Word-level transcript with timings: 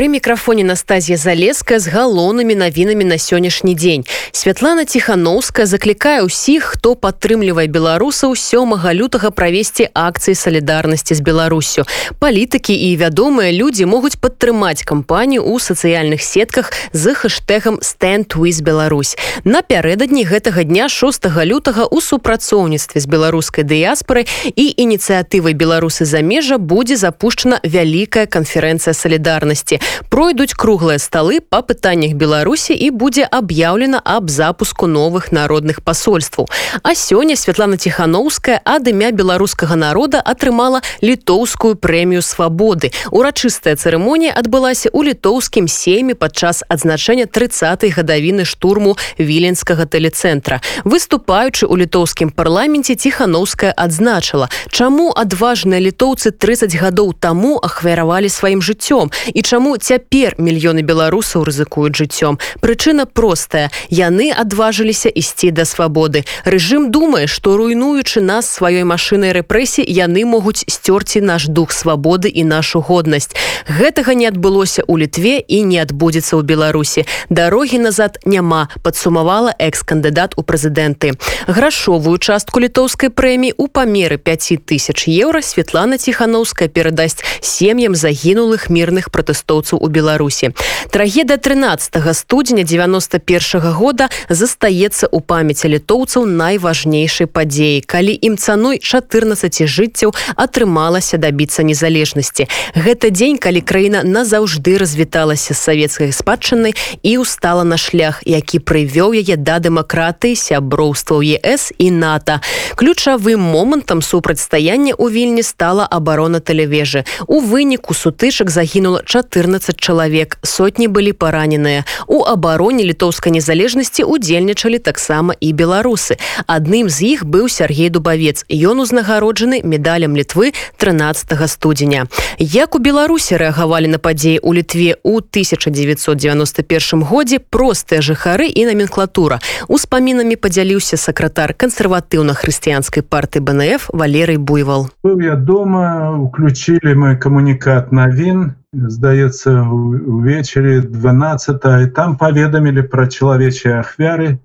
Пры 0.00 0.08
мікрафоне 0.08 0.64
Настазія 0.64 1.18
залеская 1.20 1.76
з 1.76 1.92
галоўнымі 1.92 2.56
навінамі 2.56 3.04
на 3.04 3.20
сённяшні 3.20 3.76
дзень. 3.76 4.08
Святлана 4.32 4.88
Тхановская 4.88 5.68
заклікае 5.68 6.24
ўсіх, 6.24 6.72
хто 6.72 6.96
падтрымлівае 6.96 7.68
беларусаў 7.68 8.32
сёмага 8.32 8.96
лютага 8.96 9.28
правесці 9.28 9.92
акцыі 9.92 10.32
салідарнасці 10.32 11.12
з 11.12 11.20
Беларусю. 11.20 11.84
Палітыкі 12.16 12.72
і 12.72 12.96
вядомыя 12.96 13.52
людзі 13.52 13.84
могуць 13.84 14.16
падтрымаць 14.16 14.88
кампанію 14.88 15.44
ў 15.44 15.60
сацыяльных 15.60 16.24
сетках 16.24 16.72
з 16.96 17.12
хэштегам 17.12 17.76
стэнтвіз 17.84 18.64
Беларусь. 18.64 19.20
Напярэдадні 19.44 20.24
гэтага 20.24 20.64
дня 20.64 20.88
6 20.88 21.28
лютага 21.44 21.84
ў 21.84 22.00
супрацоўніцтве 22.00 23.04
з 23.04 23.06
беларускай 23.06 23.68
дыяспорай 23.68 24.24
і 24.56 24.64
ініцыятывай 24.80 25.52
беларусы 25.52 26.08
замежжа 26.08 26.56
будзе 26.56 26.96
запушчана 26.96 27.60
вялікая 27.60 28.24
канферэнцыя 28.24 28.96
салідарнасці 28.96 29.89
пройдуць 30.08 30.54
круглыя 30.54 30.98
сталы 30.98 31.40
па 31.40 31.62
пытаннях 31.62 32.14
беларусі 32.14 32.74
і 32.74 32.90
будзе 32.90 33.24
аб'яўлена 33.24 34.00
аб 34.04 34.30
запуску 34.30 34.86
новых 34.86 35.32
народных 35.32 35.82
пасольстваў. 35.82 36.48
А 36.82 36.94
сёння 36.94 37.36
Святлана 37.36 37.76
тихохановская 37.76 38.60
ад 38.64 38.88
імя 38.88 39.10
беларускага 39.10 39.76
народа 39.76 40.20
атрымала 40.20 40.82
літоўскую 41.02 41.74
прэмію 41.74 42.22
свабоды. 42.22 42.92
Урачыстая 43.10 43.74
цырымонія 43.74 44.36
адбылася 44.36 44.92
ў 44.92 45.10
літоўскім 45.10 45.66
сем'і 45.66 46.14
падчас 46.14 46.62
адзначэння 46.68 47.26
30 47.26 47.90
гадавіны 47.96 48.44
штурму 48.44 48.96
віленскага 49.18 49.86
тэлецэнтра. 49.88 50.60
Выступаючы 50.84 51.66
ў 51.66 51.86
літоўскім 51.86 52.30
парламенце 52.30 52.94
тихохановская 52.94 53.72
адзначыла 53.72 54.52
чаму 54.70 55.10
адважныя 55.16 55.80
літоўцы 55.80 56.30
30 56.30 56.76
гадоў 56.76 57.16
таму 57.16 57.58
ахвяравалі 57.58 58.28
сваім 58.28 58.60
жыццём 58.60 59.10
і 59.34 59.40
чаму 59.42 59.79
цяпер 59.80 60.36
мільёны 60.38 60.84
беларусаў 60.84 61.48
рызыкуюць 61.48 61.96
жыццём. 61.96 62.38
Прычына 62.60 63.06
простая. 63.06 63.70
Яны 63.88 64.30
адважыліся 64.30 65.08
ісці 65.08 65.50
да 65.50 65.64
свабоды. 65.64 66.24
Рэжым 66.44 66.90
думае, 66.90 67.26
што 67.26 67.56
руйнуючы 67.56 68.20
нас 68.20 68.44
сваёй 68.46 68.84
машынай 68.84 69.32
рэпрэсій, 69.32 69.84
яны 69.88 70.24
могуць 70.24 70.64
сцёрці 70.68 71.20
наш 71.24 71.48
дух 71.48 71.72
свабоды 71.72 72.28
і 72.28 72.44
нашу 72.44 72.80
годнасць. 72.80 73.32
Гэтага 73.66 74.14
не 74.14 74.28
адбылося 74.28 74.84
ў 74.84 75.08
літве 75.08 75.40
і 75.40 75.64
не 75.64 75.80
адбудзецца 75.80 76.36
ў 76.36 76.42
Беларусі. 76.44 77.08
Дарогі 77.30 77.78
назад 77.80 78.20
няма, 78.24 78.68
падсумавала 78.82 79.54
экс-кандыдат 79.58 80.36
у 80.36 80.42
прэзідэнты. 80.44 81.16
Грашовую 81.48 82.18
частку 82.18 82.60
літоўскай 82.60 83.08
прэміі 83.08 83.56
ў 83.56 83.64
памеры 83.72 84.20
5000 84.20 85.08
еўра 85.08 85.40
Святлана 85.40 85.96
Тхановская 85.96 86.68
перадасць 86.68 87.24
сем'ям 87.40 87.94
загінулых 87.94 88.68
мірных 88.68 89.10
пратэстоў 89.10 89.59
вайскоўцаў 89.60 89.78
у 89.80 89.88
беларусі. 89.88 90.50
Трагеда 90.90 91.36
13 91.36 92.14
студзеня 92.14 92.64
91 92.64 93.60
-го 93.60 93.72
года 93.72 94.08
застаецца 94.28 95.06
ў 95.06 95.20
памяці 95.20 95.68
літоўцаў 95.68 96.26
найважнейшай 96.26 97.26
падзеі 97.26 97.80
калі 97.86 98.18
ім 98.22 98.36
цаной 98.36 98.78
14 98.78 99.66
жыццяў 99.66 100.14
атрымалася 100.36 101.16
дабіцца 101.18 101.62
незалежнасці. 101.62 102.46
Гэта 102.74 103.10
дзень 103.10 103.38
калі 103.38 103.60
краіна 103.60 104.02
назаўжды 104.02 104.78
развіталася 104.78 105.54
з 105.54 105.58
савецкай 105.58 106.12
спадчынай 106.12 106.74
і 107.02 107.18
устала 107.18 107.64
на 107.64 107.76
шлях 107.76 108.22
які 108.24 108.58
прывёў 108.58 109.14
яе 109.14 109.36
да 109.36 109.58
дэмакратыі 109.58 110.34
сяброўства 110.36 111.20
ЕС 111.20 111.72
і 111.78 111.90
нато. 111.90 112.40
Ключавым 112.74 113.40
момантам 113.40 114.02
супрацьстаяння 114.02 114.94
ў 114.94 115.10
вільні 115.10 115.42
стала 115.42 115.86
абарона 115.86 116.40
тэлевежы. 116.40 117.04
У 117.26 117.40
выніку 117.40 117.94
сутычак 117.94 118.50
загінула 118.50 119.02
14 119.04 119.49
14 119.50 119.80
чалавек 119.80 120.38
сотні 120.42 120.86
былі 120.88 121.12
параненыя 121.12 121.82
у 122.06 122.22
абароне 122.22 122.84
літоўскай 122.86 123.34
незалежнасці 123.34 124.06
удзельнічалі 124.06 124.78
таксама 124.78 125.34
і 125.40 125.50
беларусы 125.52 126.14
адным 126.46 126.86
з 126.86 127.18
іх 127.18 127.24
быў 127.26 127.50
Сергей 127.50 127.90
дубавец 127.90 128.46
ён 128.46 128.78
узнагароджаны 128.78 129.62
медалем 129.66 130.14
літвы 130.14 130.54
13 130.78 131.34
студзеня 131.50 132.06
як 132.38 132.74
у 132.74 132.78
беларусі 132.78 133.42
рэагавалі 133.42 133.90
на 133.90 133.98
падзеі 133.98 134.38
у 134.38 134.54
літве 134.54 134.94
у 135.02 135.18
1991 135.18 137.02
годзе 137.02 137.42
простыя 137.42 138.00
жыхары 138.00 138.46
і 138.46 138.64
номенклатура. 138.70 139.40
Успамінамі 139.68 140.36
падзяліўся 140.36 140.96
сакратар 140.96 141.52
кансерватыўна-хрысціянскай 141.58 143.02
парты 143.02 143.40
бнф 143.40 143.90
валерый 143.92 144.38
буйвал. 144.38 144.88
Я 145.04 145.34
дома 145.34 146.14
уключили 146.16 146.94
мы 146.94 147.16
камунікат 147.16 147.92
навін 147.92 148.59
здаецца 148.72 149.66
увечары 149.66 150.80
12 150.80 151.66
і 151.84 151.90
там 151.96 152.16
паведамілі 152.20 152.86
пра 152.92 153.08
чалавечыя 153.10 153.80
ахвяры 153.82 154.38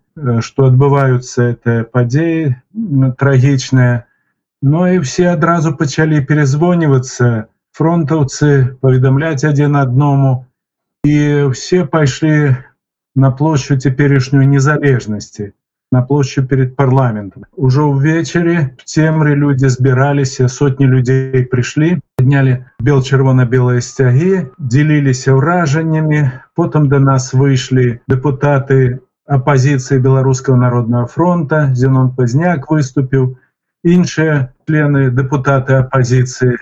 што 0.47 0.71
адбываюцца 0.71 1.53
это 1.53 1.83
падзеі 1.93 2.55
трагічныя 3.21 4.03
Ну 4.67 4.87
і 4.87 4.99
все 4.99 5.25
адразу 5.29 5.75
пачалі 5.77 6.21
перазвонівацца 6.25 7.27
фронтаўцы 7.77 8.47
паведамляць 8.81 9.45
адзін 9.45 9.75
адному 9.77 10.31
і 11.05 11.17
все 11.53 11.83
пайшлі 11.85 12.55
на 13.15 13.29
плошчу 13.31 13.77
цяперашнюю 13.77 14.47
незалежнасці 14.49 15.51
на 15.91 16.01
площу 16.01 16.43
перед 16.47 16.75
парламентом. 16.75 17.45
Ужо 17.53 17.85
ўвечары 17.91 18.73
в 18.79 18.89
цемры 18.89 19.35
люди 19.35 19.69
збіраліся 19.69 20.49
сотні 20.49 20.89
людзей 20.89 21.45
прыйшлі 21.51 22.01
подняли 22.25 22.65
бел 22.81 23.03
чырвона-белые 23.05 23.85
сцяги 23.85 24.49
дзеліліся 24.57 25.37
ўражаннямі 25.37 26.33
потым 26.57 26.89
до 26.89 26.97
нас 26.97 27.37
выйшлі 27.37 28.01
депутаты 28.09 29.05
оппозиции 29.29 30.01
беларускаго 30.01 30.57
народного 30.57 31.05
фронта. 31.05 31.69
Зенон 31.77 32.09
пазняк 32.17 32.65
выступіў 32.65 33.37
іншыя 33.85 34.49
члены 34.65 35.13
депутаты 35.13 35.77
оппозиции. 35.77 36.57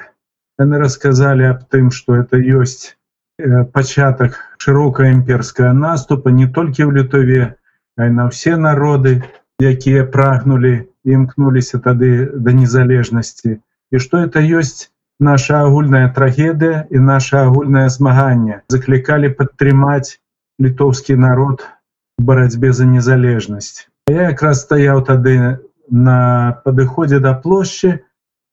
Яны 0.60 0.84
рассказали 0.84 1.48
об 1.48 1.64
тым 1.72 1.92
что 1.92 2.20
это 2.20 2.36
ёсць 2.36 3.00
э, 3.40 3.64
пачатак 3.64 4.36
широкая 4.58 5.16
імперская 5.16 5.72
наступа 5.72 6.28
не 6.28 6.48
толькі 6.48 6.92
в 6.92 6.92
літове 6.92 7.56
а 7.96 8.10
на 8.12 8.28
все 8.28 8.58
народы 8.60 9.24
якія 9.64 10.04
прагнули 10.04 10.92
імкнуліся 11.08 11.80
тады 11.80 12.28
до 12.36 12.52
незалежнасці 12.52 13.60
і 13.92 14.00
что 14.00 14.20
это 14.20 14.44
ёсць 14.44 14.92
наша 15.20 15.62
агульная 15.62 16.10
трагедыя 16.14 16.86
і 16.90 17.00
наше 17.00 17.38
агульнае 17.38 17.90
змаганне 17.90 18.62
заклікалі 18.70 19.30
падтрымаць 19.40 20.20
літоўскі 20.60 21.16
народ 21.16 21.66
в 22.18 22.24
барацьбе 22.24 22.74
за 22.74 22.86
незалежнасць. 22.86 23.88
Я 24.10 24.30
якраз 24.34 24.62
стаяў 24.66 25.04
тады 25.06 25.60
на 25.90 26.18
падыходзе 26.66 27.20
да 27.20 27.34
плошчы 27.34 28.00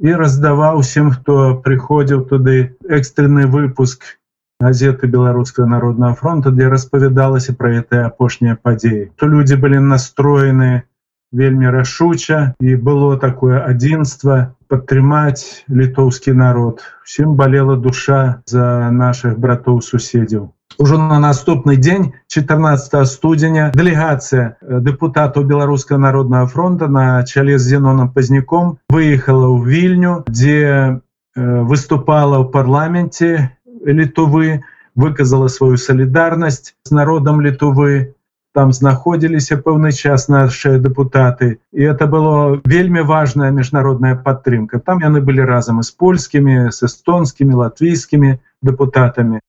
і 0.01 0.15
раздаваў 0.17 0.81
усім 0.81 1.11
хто 1.17 1.61
прыходзіў 1.65 2.25
туды 2.31 2.77
экстренны 2.89 3.47
выпуск 3.47 4.17
газеты 4.61 5.09
беларускага 5.09 5.69
народного 5.69 6.15
фронта 6.15 6.53
дзе 6.53 6.69
распавядалася 6.69 7.57
про 7.57 7.73
гэтыя 7.77 8.07
апошнія 8.13 8.57
падзеі. 8.61 9.11
То 9.17 9.27
люди 9.27 9.57
былі 9.57 9.81
настроены 9.81 10.85
вельмі 11.33 11.71
рашуча 11.71 12.55
і 12.61 12.77
было 12.77 13.17
такое 13.17 13.61
адзінства 13.65 14.55
падтрымаць 14.71 15.67
літоўскі 15.69 16.33
народ. 16.39 16.87
Всем 17.05 17.35
болела 17.35 17.77
душа 17.77 18.41
за 18.47 18.89
наших 18.95 19.37
братоў 19.39 19.83
суседзяў 19.83 20.49
ужо 20.81 20.97
на 20.99 21.19
наступны 21.21 21.77
дзень 21.77 22.13
14 22.29 23.07
студзеня 23.09 23.71
дэлегацыя 23.75 24.57
депутатаў 24.87 25.45
беларускага 25.45 26.01
народного 26.01 26.47
фронта 26.47 26.89
на 26.89 27.23
чале 27.25 27.59
з 27.59 27.77
зеноном 27.77 28.09
пазняком 28.15 28.79
выехала 28.89 29.53
ў 29.53 29.59
вільню 29.69 30.15
дзе 30.29 31.01
выступала 31.37 32.41
ў 32.41 32.49
парламенце 32.55 33.53
літувы 33.85 34.63
выказала 34.97 35.49
сваю 35.49 35.77
салідарнасць 35.77 36.73
з 36.89 36.91
народам 36.97 37.45
літувы 37.45 38.15
там 38.55 38.73
знаходзіліся 38.73 39.59
пэўны 39.65 39.93
час 39.93 40.29
нашыя 40.29 40.79
депутаты 40.79 41.59
і 41.73 41.83
это 41.93 42.07
было 42.07 42.61
вельмі 42.65 43.03
важная 43.07 43.51
міжнародная 43.51 44.17
падтрымка. 44.17 44.79
Там 44.79 45.01
яны 45.01 45.21
былі 45.21 45.45
разам 45.45 45.81
і 45.81 45.87
з 45.87 45.91
польскімі 45.91 46.57
с 46.75 46.83
эстонскімі 46.83 47.55
латвійскімі 47.55 48.39
депутатамі 48.63 49.41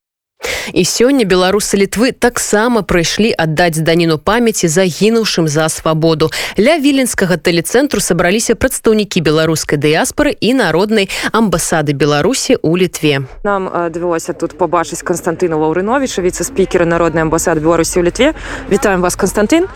і 0.74 0.84
сёння 0.86 1.26
беларусы 1.26 1.78
літвы 1.78 2.12
таксама 2.12 2.82
прыйшлі 2.82 3.34
аддаць 3.38 3.80
даніну 3.80 4.18
памяці 4.18 4.68
загінуўшым 4.68 5.48
за 5.48 5.70
свабоду 5.70 6.32
ля 6.58 6.78
віленскага 6.78 7.38
тэлецэнтру 7.38 8.02
сабраліся 8.02 8.56
прадстаўнікі 8.56 9.22
беларускай 9.22 9.80
дыяспоры 9.80 10.36
і 10.36 10.54
народнай 10.54 11.10
амбасады 11.32 11.94
беларусі 11.94 12.58
у 12.62 12.78
літве 12.78 13.26
нам 13.44 13.70
давялося 13.90 14.34
тут 14.34 14.58
побачыць 14.58 15.04
константына 15.04 15.56
лаўрыновича 15.56 16.22
віце-спікера 16.22 16.86
народной 16.86 17.24
амбасады 17.24 17.60
беларусі 17.62 18.00
ў 18.00 18.12
літве 18.12 18.34
вітаем 18.70 19.02
вас 19.02 19.16
константин. 19.16 19.68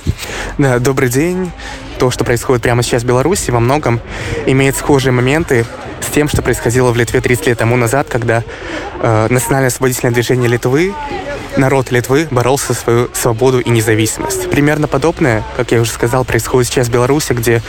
Да, 0.58 0.80
добрый 0.80 1.10
день. 1.10 1.52
То 2.00 2.12
что 2.12 2.26
происходит 2.26 2.62
прямо 2.62 2.84
сейчас 2.84 3.04
в 3.04 3.06
беларуси 3.06 3.52
во 3.52 3.60
многом 3.60 4.00
имеет 4.46 4.76
схожие 4.76 5.12
моменты 5.12 5.66
с 6.02 6.08
тем, 6.08 6.28
что 6.28 6.42
происходило 6.42 6.92
в 6.92 6.98
Литве 6.98 7.22
30 7.22 7.48
лет 7.48 7.58
тому 7.58 7.76
назад, 7.76 8.08
когда 8.10 8.44
э, 9.02 9.28
национальное 9.30 9.68
освободительное 9.68 10.14
движение 10.14 10.50
Литвы, 10.50 10.94
народ 11.58 11.92
Литвы 11.92 12.28
боролся 12.32 12.74
за 12.74 12.80
свою 12.80 13.10
свободу 13.14 13.60
и 13.60 13.70
независимость. 13.70 14.50
Примерно 14.50 14.88
подобное, 14.88 15.44
как 15.58 15.72
я 15.72 15.82
уже 15.82 15.92
сказал, 15.92 16.26
происходит 16.26 16.70
сейчас 16.70 16.88
в 16.88 16.92
Беларуси, 16.92 17.34
где 17.34 17.62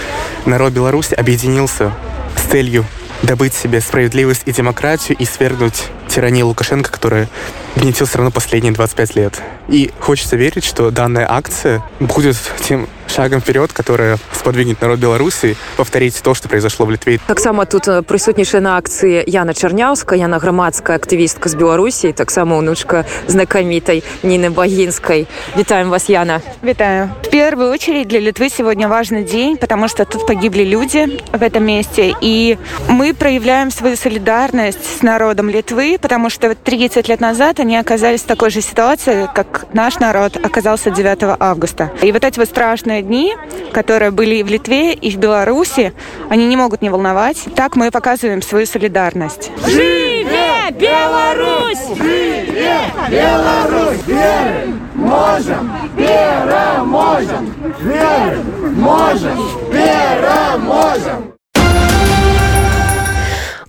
народ 0.44 0.72
Беларуси 0.72 1.14
объединился 1.14 1.92
с 2.36 2.50
целью 2.50 2.84
добыть 3.22 3.54
себе 3.54 3.80
справедливость 3.80 4.42
и 4.46 4.52
демократию 4.52 5.16
и 5.18 5.24
свергнуть 5.24 5.84
тиранию 6.08 6.46
Лукашенко, 6.46 6.90
которая 6.90 7.28
гнетет 7.74 8.08
страну 8.08 8.30
последние 8.30 8.72
25 8.72 9.16
лет. 9.16 9.40
И 9.68 9.90
хочется 9.98 10.36
верить, 10.36 10.64
что 10.64 10.90
данная 10.90 11.26
акция 11.30 11.82
будет 11.98 12.36
тем 12.60 12.88
шагом 13.16 13.40
вперед, 13.40 13.72
которая 13.72 14.18
сподвигнет 14.32 14.82
народ 14.82 14.98
Беларуси 14.98 15.56
повторить 15.78 16.20
то, 16.22 16.34
что 16.34 16.50
произошло 16.50 16.84
в 16.84 16.90
Литве. 16.90 17.18
Таксама 17.26 17.64
тут 17.64 17.88
э, 17.88 18.02
присутнейшая 18.02 18.60
на 18.60 18.76
акции 18.76 19.24
Яна 19.26 19.54
Чернявская, 19.54 20.18
Яна 20.18 20.38
громадская 20.38 20.96
активистка 20.96 21.48
с 21.48 21.54
Беларуси, 21.54 22.12
таксама 22.12 22.58
внучка 22.58 23.06
знакомитой 23.26 24.04
Нины 24.22 24.50
Богинской. 24.50 25.26
Витаем 25.56 25.88
вас, 25.88 26.10
Яна. 26.10 26.42
Витаю. 26.60 27.10
В 27.22 27.30
первую 27.30 27.70
очередь 27.70 28.06
для 28.06 28.20
Литвы 28.20 28.50
сегодня 28.50 28.86
важный 28.86 29.24
день, 29.24 29.56
потому 29.56 29.88
что 29.88 30.04
тут 30.04 30.26
погибли 30.26 30.62
люди 30.62 31.18
в 31.32 31.42
этом 31.42 31.64
месте, 31.64 32.14
и 32.20 32.58
мы 32.88 33.14
проявляем 33.14 33.70
свою 33.70 33.96
солидарность 33.96 34.98
с 34.98 35.02
народом 35.02 35.48
Литвы, 35.48 35.96
потому 36.00 36.28
что 36.28 36.54
30 36.54 37.08
лет 37.08 37.20
назад 37.20 37.60
они 37.60 37.78
оказались 37.78 38.20
в 38.20 38.26
такой 38.26 38.50
же 38.50 38.60
ситуации, 38.60 39.26
как 39.34 39.66
наш 39.72 39.98
народ 40.00 40.36
оказался 40.36 40.90
9 40.90 41.36
августа. 41.40 41.90
И 42.02 42.12
вот 42.12 42.22
эти 42.22 42.38
вот 42.38 42.48
страшные 42.48 43.05
дни, 43.06 43.36
которые 43.72 44.10
были 44.10 44.36
и 44.36 44.42
в 44.42 44.48
Литве, 44.48 44.92
и 44.92 45.10
в 45.10 45.16
Беларуси, 45.16 45.92
они 46.28 46.46
не 46.46 46.56
могут 46.56 46.82
не 46.82 46.90
волновать. 46.90 47.44
Так 47.54 47.76
мы 47.76 47.90
показываем 47.90 48.42
свою 48.42 48.66
солидарность. 48.66 49.50
Живе 49.66 50.70
Беларусь! 50.72 51.78
Живе 51.96 52.80
Беларусь! 53.08 54.02
Верим! 54.06 54.80
Можем! 54.94 55.72
Переможем! 55.96 57.54
Верим! 57.80 58.74
Можем! 58.80 59.38
Переможем! 59.70 61.35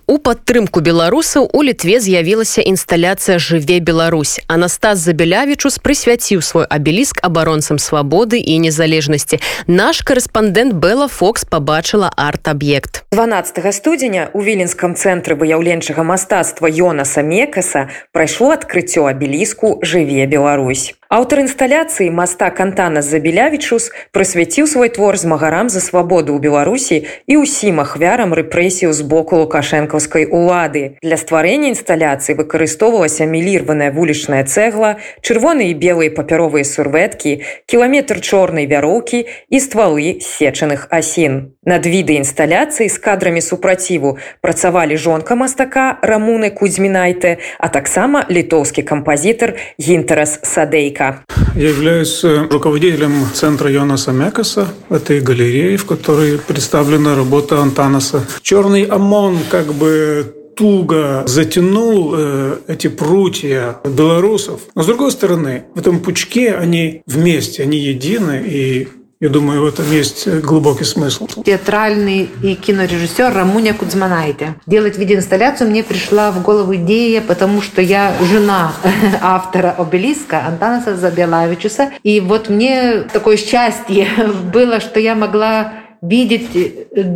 У 0.08 0.16
падтрымку 0.16 0.80
беларусаў 0.80 1.50
у 1.52 1.60
літве 1.60 1.98
з'явілася 2.00 2.62
інсталяцыя 2.64 3.36
жыве 3.36 3.76
Беларусь 3.84 4.40
Анастас 4.48 5.04
забелявічус 5.04 5.76
прысвяціў 5.84 6.40
свой 6.40 6.64
абеліск 6.64 7.20
абаронцам 7.20 7.76
свабоды 7.76 8.40
і 8.40 8.56
незалежнасці. 8.64 9.36
Наш 9.68 10.00
корэспандэнт 10.00 10.72
Бла 10.80 11.12
Фокс 11.12 11.44
побачыла 11.44 12.08
арт-аб'ект. 12.16 13.04
12 13.12 13.60
студзеня 13.74 14.30
у 14.32 14.40
віленскам 14.40 14.96
цэнтры 14.96 15.36
выяўленчага 15.36 16.00
мастацтва 16.00 16.72
Йона 16.72 17.04
самекаса 17.04 17.92
прайшло 18.16 18.56
адкрыццё 18.56 19.04
абеліску 19.12 19.76
жыве 19.84 20.24
Беларусь 20.24 20.96
Аўтар 21.08 21.40
інсталяцыі 21.40 22.10
маста 22.12 22.50
кантана 22.52 23.00
забелявічус 23.00 23.88
прысвяціў 24.12 24.66
свой 24.68 24.90
твор 24.92 25.16
змагарам 25.16 25.72
за 25.72 25.80
свабоду 25.80 26.36
ў 26.36 26.44
беларусі 26.44 27.08
і 27.24 27.38
ўсім 27.40 27.80
ахвярам 27.80 28.36
рэпрэсію 28.36 28.92
з 28.92 29.08
боку 29.08 29.40
лукашэнкаўскай 29.40 30.28
улады. 30.28 31.00
Для 31.00 31.16
стварэння 31.16 31.72
інсталяцыі 31.72 32.36
выкарыстоўвалася 32.36 33.24
мілірваная 33.24 33.88
вулічная 33.96 34.44
цэгла 34.44 35.00
чырвоныя 35.24 35.72
і 35.72 35.78
белыя 35.80 36.12
папяровыя 36.12 36.68
сурветкі 36.68 37.40
кіламетр 37.64 38.20
чорнай 38.20 38.68
вяроўкі 38.68 39.24
і 39.24 39.64
ствалы 39.64 40.20
сечаных 40.20 40.92
асін 40.92 41.56
над 41.67 41.85
віды 41.85 42.17
інсталяцыі 42.17 42.89
з 42.89 42.97
кадрамі 42.97 43.41
супраціву 43.41 44.17
працавалі 44.41 44.97
жонка 44.97 45.35
мастака 45.35 45.99
рамуны 46.01 46.49
кузьмінайте 46.49 47.37
а 47.59 47.67
таксама 47.67 48.25
літоўскі 48.31 48.81
кампазітар 48.83 49.55
гінтарас 49.79 50.39
садейка 50.43 51.03
Америка. 51.03 51.23
Я 51.55 51.69
являюсь 51.69 52.23
э, 52.23 52.47
руководителем 52.49 53.11
центра 53.33 53.69
Йонаса 53.69 54.11
Мекаса, 54.11 54.67
этой 54.89 55.19
галереи, 55.19 55.75
в 55.75 55.85
которой 55.85 56.39
представлена 56.39 57.15
работа 57.15 57.61
Антанаса. 57.61 58.25
Черный 58.41 58.83
ОМОН 58.83 59.37
как 59.49 59.73
бы 59.73 60.33
туго 60.55 61.23
затянул 61.25 62.13
э, 62.15 62.57
эти 62.67 62.87
прутья 62.87 63.77
белорусов. 63.85 64.61
Но 64.75 64.83
с 64.83 64.85
другой 64.85 65.11
стороны, 65.11 65.63
в 65.75 65.79
этом 65.79 65.99
пучке 65.99 66.53
они 66.53 67.01
вместе, 67.07 67.63
они 67.63 67.77
едины, 67.77 68.43
и 68.45 68.87
я 69.20 69.28
думаю, 69.30 69.62
в 69.62 69.66
этом 69.66 69.90
есть 69.90 70.28
глубокий 70.28 70.84
смысл. 70.84 71.26
Театральный 71.44 72.30
и 72.40 72.54
кинорежиссер 72.54 73.34
Рамуня 73.34 73.74
Кудзманайте. 73.74 74.54
Делать 74.66 74.96
видеоинсталляцию 74.96 75.70
мне 75.70 75.82
пришла 75.82 76.30
в 76.30 76.40
голову 76.42 76.76
идея, 76.76 77.20
потому 77.20 77.60
что 77.60 77.82
я 77.82 78.14
жена 78.30 78.72
автора 79.20 79.74
обелиска 79.76 80.46
Антанаса 80.46 80.96
Забелавичуса. 80.96 81.90
И 82.04 82.20
вот 82.20 82.48
мне 82.48 83.02
такое 83.12 83.36
счастье 83.36 84.06
было, 84.52 84.78
что 84.78 85.00
я 85.00 85.16
могла 85.16 85.72
видеть 86.00 86.50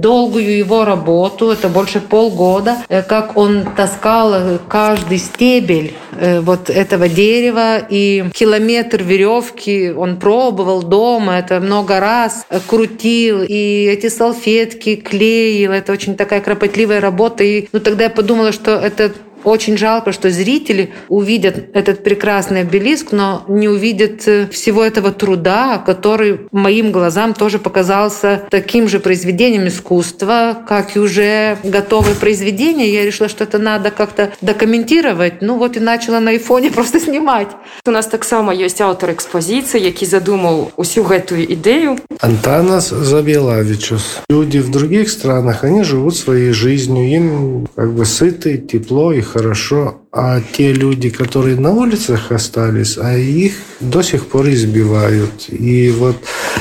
долгую 0.00 0.58
его 0.58 0.84
работу, 0.84 1.50
это 1.50 1.68
больше 1.68 2.00
полгода, 2.00 2.78
э, 2.88 3.02
как 3.02 3.36
он 3.36 3.64
таскал 3.76 4.58
каждый 4.68 5.18
стебель 5.18 5.94
э, 5.94 6.01
вот 6.22 6.70
этого 6.70 7.08
дерева 7.08 7.78
и 7.78 8.24
километр 8.32 9.02
веревки 9.02 9.90
он 9.90 10.18
пробовал 10.18 10.82
дома, 10.82 11.38
это 11.38 11.60
много 11.60 12.00
раз 12.00 12.46
крутил, 12.66 13.42
и 13.42 13.88
эти 13.90 14.08
салфетки 14.08 14.96
клеил, 14.96 15.72
это 15.72 15.92
очень 15.92 16.16
такая 16.16 16.40
кропотливая 16.40 17.00
работа. 17.00 17.44
И 17.44 17.68
ну, 17.72 17.80
тогда 17.80 18.04
я 18.04 18.10
подумала, 18.10 18.52
что 18.52 18.72
это 18.72 19.12
очень 19.44 19.76
жалко, 19.76 20.12
что 20.12 20.30
зрители 20.30 20.92
увидят 21.08 21.70
этот 21.74 22.04
прекрасный 22.04 22.60
обелиск, 22.60 23.12
но 23.12 23.44
не 23.48 23.68
увидят 23.68 24.26
э, 24.26 24.46
всего 24.48 24.84
этого 24.84 25.12
труда, 25.12 25.82
который 25.84 26.40
моим 26.52 26.92
глазам 26.92 27.34
тоже 27.34 27.58
показался 27.58 28.42
таким 28.50 28.88
же 28.88 29.00
произведением 29.00 29.66
искусства, 29.68 30.58
как 30.68 30.96
и 30.96 31.00
уже 31.00 31.58
готовое 31.64 32.14
произведение. 32.14 32.92
Я 32.92 33.04
решила, 33.04 33.28
что 33.28 33.44
это 33.44 33.58
надо 33.58 33.90
как-то 33.90 34.32
документировать. 34.40 35.42
Ну 35.42 35.58
вот 35.58 35.76
и 35.76 35.80
начала 35.80 36.20
на 36.20 36.30
айфоне 36.30 36.70
просто 36.74 37.00
снимать. 37.00 37.48
У 37.86 37.90
нас 37.90 38.06
так 38.06 38.24
само 38.24 38.52
есть 38.52 38.80
автор 38.80 39.12
экспозиции, 39.12 39.80
который 39.80 40.06
задумал 40.06 40.72
всю 40.82 41.04
эту 41.08 41.42
идею. 41.44 41.98
Антанас 42.20 42.90
Забелавичус. 42.90 44.22
Люди 44.28 44.58
в 44.58 44.70
других 44.70 45.10
странах, 45.10 45.64
они 45.64 45.82
живут 45.82 46.16
своей 46.16 46.52
жизнью, 46.52 47.08
им 47.08 47.66
как 47.74 47.92
бы 47.92 48.04
сыты, 48.04 48.58
тепло 48.58 49.12
и 49.12 49.20
хорошо, 49.32 50.01
а 50.12 50.42
те 50.52 50.74
люди, 50.74 51.08
которые 51.08 51.58
на 51.58 51.70
улицах 51.70 52.32
остались, 52.32 52.98
а 52.98 53.16
их 53.16 53.54
до 53.80 54.02
сих 54.02 54.26
пор 54.26 54.50
избивают. 54.50 55.46
И 55.48 55.90
вот 55.90 56.16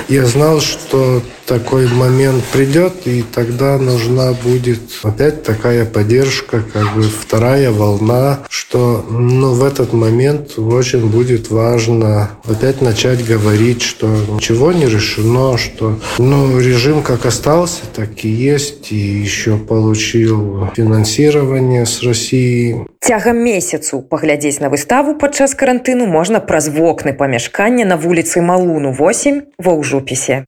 я 0.08 0.26
знал, 0.26 0.62
что 0.62 1.22
такой 1.46 1.86
момент 1.90 2.46
придет, 2.54 3.06
и 3.06 3.24
тогда 3.24 3.78
нужна 3.78 4.32
будет 4.32 4.80
опять 5.04 5.44
такая 5.44 5.86
поддержка, 5.86 6.64
как 6.72 6.96
бы 6.96 7.04
вторая 7.04 7.72
волна, 7.72 8.40
что 8.50 9.06
ну, 9.10 9.54
в 9.54 9.64
этот 9.66 9.92
момент 9.92 10.58
очень 10.58 11.08
будет 11.08 11.50
важно 11.50 12.30
опять 12.46 12.82
начать 12.82 13.26
говорить, 13.26 13.82
что 13.82 14.08
ничего 14.30 14.72
не 14.72 14.86
решено, 14.86 15.58
что 15.58 16.00
ну, 16.20 16.58
режим 16.58 17.04
как 17.04 17.26
остался, 17.26 17.82
так 17.94 18.24
и 18.24 18.30
есть, 18.30 18.94
и 18.94 18.96
еще 18.96 19.58
получил 19.58 20.70
финансирование 20.74 21.86
с 21.86 22.02
России. 22.02 22.88
Цягам 23.02 23.41
месяцу 23.48 24.02
паглядзець 24.14 24.62
на 24.64 24.70
выставу 24.74 25.16
падчас 25.24 25.58
карантыну 25.58 26.06
можна 26.06 26.40
праз 26.52 26.70
вокны 26.70 27.14
памяшкання 27.24 27.86
на 27.92 27.98
вуліцы 28.06 28.46
Малуну 28.52 28.94
8 28.94 29.42
ва 29.58 29.74
ўжупісе. 29.82 30.46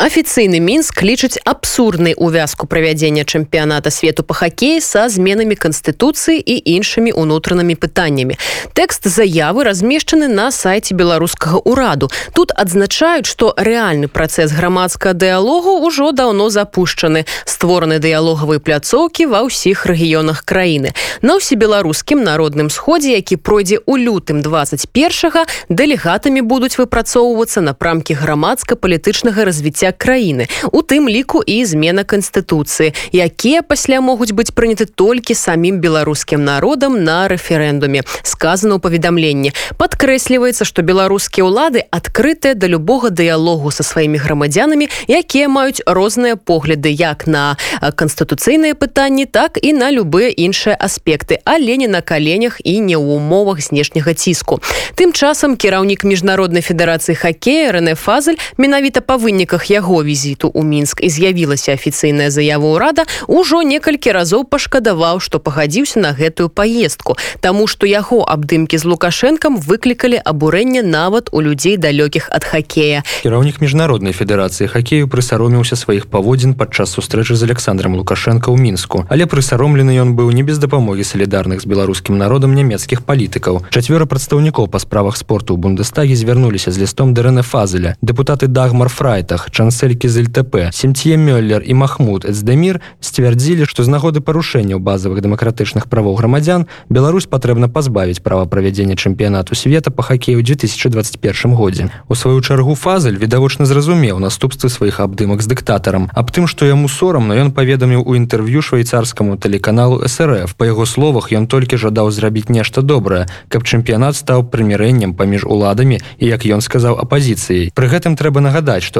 Афіцыйны 0.00 0.64
мінск 0.64 1.02
лічыць 1.04 1.36
абсурднай 1.44 2.14
увязку 2.16 2.64
правядзення 2.64 3.20
чэмпіяната 3.20 3.90
свету 3.92 4.24
па 4.24 4.32
хакеі 4.32 4.80
са 4.80 5.02
зменамі 5.12 5.52
канстытуцыі 5.60 6.40
і 6.40 6.56
іншымі 6.72 7.12
унутранымі 7.12 7.76
пытаннямі. 7.76 8.40
Тэкст 8.72 9.04
заявы 9.12 9.60
размешчаны 9.68 10.24
на 10.32 10.48
сайце 10.56 10.96
беларускага 10.96 11.60
ўраду. 11.68 12.08
Тут 12.32 12.48
адзначаюць, 12.56 13.28
што 13.28 13.52
рэальны 13.60 14.08
працэс 14.08 14.56
грамадскага 14.56 15.12
дыялогу 15.12 15.84
ўжо 15.84 16.16
даўно 16.16 16.48
запушчаны. 16.48 17.28
Створаны 17.44 18.00
дыялогавыя 18.00 18.56
пляцоўкі 18.56 19.28
ва 19.28 19.44
ўсіх 19.52 19.84
рэгіёнах 19.84 20.48
краіны. 20.48 20.96
На 21.20 21.36
ўсебеларускім 21.36 22.24
народным 22.24 22.72
сходзе, 22.72 23.20
які 23.20 23.36
пройдзе 23.36 23.84
ў 23.84 24.00
лютым 24.00 24.40
21 24.40 25.44
дэлегатамі 25.68 26.40
будуць 26.40 26.80
выпрацоўвацца 26.80 27.60
напрамкі 27.60 28.16
грамадска-палітычнага 28.16 29.44
развіцця 29.44 29.89
краіны 29.92 30.48
у 30.72 30.82
тым 30.82 31.08
ліку 31.08 31.42
і 31.42 31.64
змена 31.64 32.04
канстытуцыі 32.04 32.94
якія 33.12 33.62
пасля 33.62 34.00
могуць 34.00 34.32
быць 34.32 34.52
прыняты 34.54 34.86
толькі 34.86 35.34
самім 35.34 35.80
беларускім 35.80 36.44
народам 36.44 37.04
на 37.04 37.28
рэферэндуме. 37.28 38.02
Сказано 38.22 38.76
ў 38.76 38.80
паведамленні. 38.80 39.52
Падкрэсліваецца 39.76 40.64
што 40.64 40.82
беларускія 40.86 41.44
ўлады 41.48 41.84
адкрытыя 41.90 42.54
да 42.54 42.70
любога 42.70 43.10
дыялогу 43.10 43.70
са 43.74 43.82
сваімі 43.82 44.20
грамадзянамі 44.20 44.86
якія 45.08 45.48
маюць 45.48 45.82
розныя 45.86 46.36
погляды 46.36 46.92
як 46.92 47.26
на 47.26 47.56
канстытуцыйныя 47.80 48.76
пытанні 48.76 49.26
так 49.26 49.58
і 49.58 49.72
на 49.72 49.90
любыя 49.90 50.30
іншыя 50.30 50.76
аспекты 50.76 51.40
але 51.44 51.76
не 51.76 51.88
на 51.88 52.04
каленях 52.04 52.60
і 52.62 52.78
не 52.80 52.94
ў 52.94 53.16
умовах 53.16 53.60
знешняга 53.64 54.14
ціску. 54.14 54.60
Тым 54.94 55.12
часам 55.12 55.56
кіраўнік 55.56 56.04
міжнароднай 56.04 56.62
федэрацыі 56.62 57.16
хакея 57.16 57.72
Рне 57.72 57.94
фазель 57.94 58.36
менавіта 58.56 59.00
па 59.00 59.16
выніках 59.16 59.72
яго 59.72 59.79
яго 59.80 60.04
візіту 60.04 60.52
ў 60.52 60.60
мінск. 60.60 61.00
І 61.00 61.08
з'явілася 61.08 61.72
афіцыйная 61.72 62.28
заява 62.28 62.68
ўрада 62.76 63.08
ужо 63.24 63.64
некалькі 63.64 64.12
разоў 64.12 64.44
пашкадаваў 64.44 65.24
што 65.24 65.40
пагадзіўся 65.40 66.04
на 66.04 66.12
гэтую 66.12 66.52
паездку. 66.52 67.16
Таму 67.40 67.64
што 67.64 67.88
яго 67.88 68.20
абдымкі 68.20 68.76
з 68.76 68.84
лукашэнкам 68.84 69.56
выклікалі 69.56 70.20
абурэнне 70.20 70.84
нават 70.84 71.32
у 71.32 71.40
людзей 71.40 71.80
далёкіх 71.80 72.28
ад 72.28 72.44
хакея. 72.44 73.02
Кіраўнік 73.24 73.64
міжнароднай 73.64 74.12
федэрацыі 74.12 74.68
хакею 74.68 75.08
прысароміўся 75.08 75.80
сваіх 75.80 76.06
паводзін 76.12 76.52
падчас 76.54 76.92
сустрэчы 76.92 77.34
з 77.34 77.48
александром 77.48 77.96
лукашенко 77.96 78.52
ў 78.52 78.60
мінску. 78.60 79.08
Але 79.08 79.24
прысаромлены 79.24 79.96
ён 79.96 80.12
быў 80.12 80.30
не 80.36 80.44
без 80.44 80.60
дапамогі 80.60 81.08
салідарных 81.08 81.64
з 81.64 81.66
беларускім 81.70 82.20
народам 82.20 82.52
нямецкіх 82.52 83.02
палітыкаў. 83.08 83.64
Чацвёра 83.72 84.04
прадстаўнікоў 84.04 84.68
па 84.68 84.78
справах 84.78 85.16
спорту 85.16 85.56
ў 85.56 85.58
бундестагі 85.64 86.12
звярнуліся 86.12 86.68
з 86.68 86.84
лістом 86.84 87.16
дэрна 87.16 87.40
фазеля. 87.40 87.96
Депутаты 88.02 88.46
дагмар 88.50 88.92
фрайтах 88.92 89.48
чан 89.50 89.69
канселькі 89.70 90.08
з 90.08 90.26
ЛТП 90.26 90.74
семтье 90.74 91.14
мёллер 91.14 91.62
і 91.62 91.74
махмуд 91.78 92.26
эцдемір 92.26 92.82
сцвярдзілі 92.98 93.70
што 93.70 93.86
з 93.86 93.88
нагоды 93.94 94.18
парушэнняў 94.18 94.82
базавых 94.82 95.22
дэмакратычных 95.22 95.86
правоў 95.86 96.18
грамадзян 96.18 96.66
Беларусь 96.90 97.30
патрэбна 97.30 97.70
пазбавіць 97.70 98.18
права 98.18 98.50
правядзення 98.50 98.98
чэмпіянату 98.98 99.54
света 99.54 99.94
па 99.94 100.02
хакею 100.02 100.42
2021 100.42 101.54
годзе. 101.54 101.86
У 102.10 102.18
сваю 102.18 102.42
чаргу 102.42 102.74
фазель 102.74 103.14
відавочна 103.14 103.62
зразумеў 103.62 104.18
наступствы 104.18 104.74
сваіх 104.74 104.98
абдымак 104.98 105.38
з 105.38 105.46
дыктатарам 105.46 106.10
аб 106.18 106.34
тым 106.34 106.50
што 106.50 106.66
яму 106.66 106.90
сорамна 106.90 107.38
ён 107.38 107.54
паведаміў 107.54 108.02
у 108.02 108.18
інтэрв'ю 108.18 108.66
швейцарскаму 108.66 109.38
тэлеканалу 109.38 110.02
срф 110.10 110.58
па 110.58 110.66
яго 110.66 110.82
словах 110.82 111.30
ён 111.30 111.46
толькі 111.46 111.78
жадаў 111.78 112.10
зрабіць 112.10 112.50
нешта 112.50 112.82
добрае 112.82 113.30
каб 113.46 113.62
чэмпіянат 113.62 114.18
стаў 114.18 114.50
прымірэннем 114.50 115.14
паміж 115.14 115.46
уладамі 115.46 116.02
і 116.18 116.26
як 116.26 116.42
ён 116.42 116.58
сказаў 116.58 116.98
апазіцыяй. 116.98 117.70
Пры 117.70 117.86
гэтым 117.86 118.18
трэба 118.18 118.42
нагадаць 118.42 118.82
што 118.82 118.98